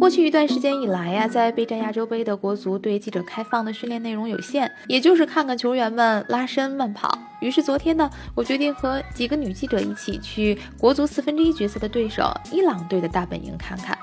[0.00, 7.18] 过去一段时间以来呀，在备战亚洲杯的国足对记者开放的训练内容有限，也就是看看球员们拉伸慢跑。
[7.42, 13.96] 于是昨天呢，我决定和几个女记者一起去国足四分之一决赛的对手伊朗队的大本营看看。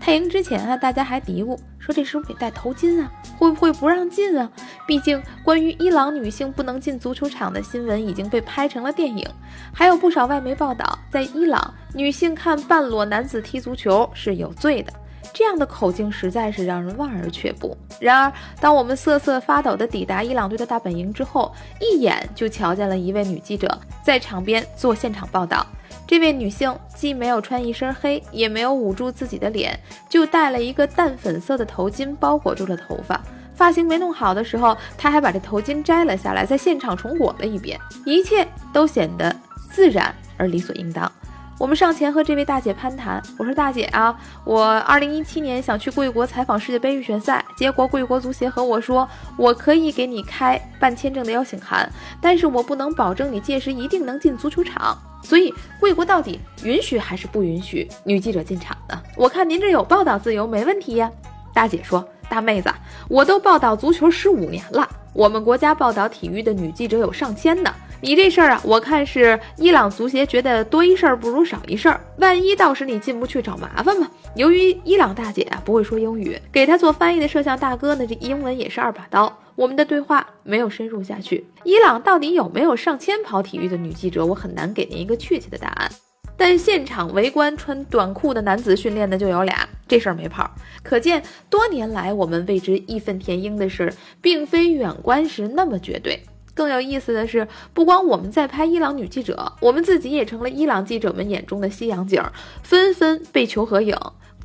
[0.00, 3.08] 太营之前啊，大家还嘀咕说这是不是得戴头巾啊？
[3.38, 4.50] 会不会不让进啊？
[4.84, 9.24] 毕竟关于伊朗女性不能进足球场的新闻已经被拍成了电影，
[9.72, 14.92] 还有不少外媒报道，在伊朗女性看半裸男子踢足球是有罪的。
[15.32, 17.76] 这样的口径实在是让人望而却步。
[18.00, 25.66] 然而，当我们瑟瑟发抖地抵达伊朗队的大本营之后，一眼就瞧见了一位女记者在场边做现场报道。
[26.06, 33.20] 这位女性既没有穿一身黑，也没有捂住自己的脸，就戴了一个淡粉色的头巾包裹住了头发。
[33.54, 39.34] 发型没弄好的时候，她还把这头巾摘了下来，在现场重裹了一遍，一切都显得
[39.70, 41.10] 自然而理所应当。
[41.58, 51.90] 我们上前和这位大姐攀谈，我说：“大姐啊，我二零一七年想去贵国采访世界杯预选赛，结果贵国足协和我说，我可以给你开办签证的邀请函，
[52.20, 54.96] 但是我不能保证你届时一定能进足球场。
[55.22, 59.02] 所以贵国到底允许还是不允许女记者进场呢？
[59.16, 61.10] 我看您这有报道自由，没问题呀。”
[61.54, 62.70] 大姐说：“大妹子，
[63.08, 74.08] 我都报道足球十五年了，我们国家报道体育的女记者有上千呢。”你这事儿啊，我看是伊朗足协觉得多一事儿不如少一事儿，万一到时你进不去找麻烦嘛。
[74.34, 81.46] 由于伊朗大姐啊不会说英语，给她做翻译的摄像大哥呢，这英文也是二把刀，我们的对话没有深入下去。
[81.64, 85.90] 伊朗到底有没有上千跑体育的女记者，我很难给您一个确切的答案。
[86.36, 90.50] 但现场围观穿短裤的男子训练的就有俩，这事儿没跑。
[90.82, 96.22] 可见多年来我们为之义愤填膺的事，并非远观时那么绝对。
[96.56, 102.24] 更有意思的是，不光我们在拍伊朗女记者，我们自己也成了伊朗记者们眼中的西洋景，
[102.62, 103.94] 纷纷被求合影。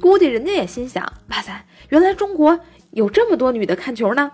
[0.02, 2.60] 估计人家也心想：哇塞，原来中国
[2.92, 4.30] 有这么多女的看球呢！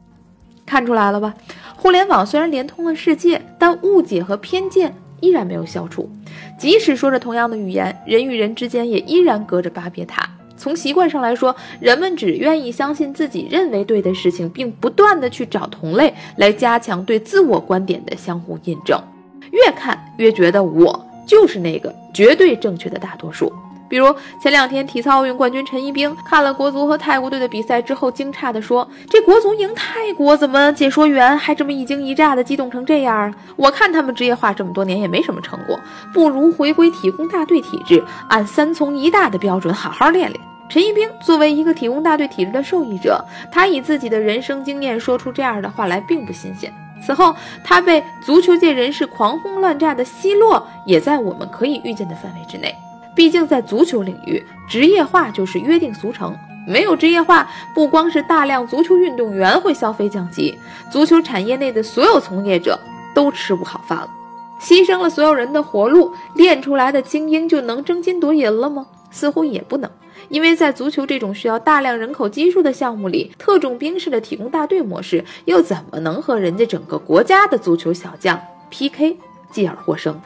[0.66, 1.34] 看出来了吧？
[1.76, 6.10] 互联网虽然连通了世界，但误解和偏见依然没有消除。
[6.58, 10.28] 即使说着同样的语言，人与人之间也依然隔着巴别塔。
[10.64, 18.98] 从习惯上来说，人们只愿意相信自己认为对的事情，并不断的去找同类来加强对自我观点的相互印证。
[19.50, 23.52] 越看越觉得我就是那个绝对正确的大多数。
[23.90, 33.34] 比如前两天体操奥运冠军陈一冰看了国足和泰国队的比赛之后，惊诧地说：“这国足赢泰国，怎么解说员还这么一惊一乍的激动成这样啊？
[33.56, 35.78] 我看他们职业化这么多年也没什么成果，
[36.14, 46.72] 不如回归体工大队体制，按三从一大的标准好好练练。”陈一冰作为一个体工大队体制的受益者，他以自己的人生经验说出这样的话来，并不新鲜。
[47.04, 52.74] 此后，他被足球界人士狂轰乱炸的奚落，也在我们可以预见的范围之内。
[53.14, 56.34] 毕竟，在足球领域，职业化就是约定俗成。
[56.66, 60.58] 没有职业化，不光是大量足球运动员会消费降级，
[60.90, 62.80] 足球产业内的所有从业者
[63.14, 64.08] 都吃不好饭了。
[64.58, 68.86] 牺牲了所有人的活路，练出来的精英就能争金夺银了吗？
[69.10, 69.90] 似乎也不能，
[70.28, 78.40] 因为在足球这种需要大量人口基数的项目里，特种兵式的体工大队模式又怎么能和人家整个国家的足球小将
[78.70, 79.16] PK，
[79.50, 80.22] 继而获胜呢？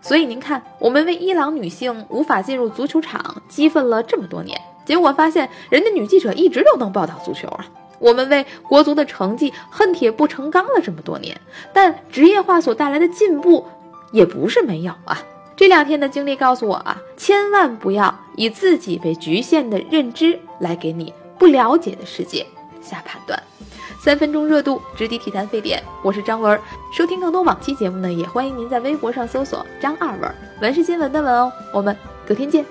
[0.00, 7.66] 所以您看，我们为伊朗女性无法进入足球场激愤了这么多年，结果发现人家女记者一直都能报道足球啊。
[8.00, 11.40] 我们为国足的成绩恨铁不成钢了这么多年，
[11.72, 13.64] 但职业化所带来的进步
[14.10, 15.22] 也不是没有啊。
[15.62, 22.44] 这两天的经历告诉我啊，千万不要以自己被局限的认知来给你不了解的世界
[22.80, 23.40] 下判断。
[24.00, 25.80] 三分钟热度，直抵体坛沸点。
[26.02, 26.60] 我是张文，
[26.92, 31.52] 收听更多往期节目呢，也欢迎您在微博上搜索张二文，文是新闻的文哦。
[31.72, 31.96] 我们
[32.26, 32.66] 隔天见。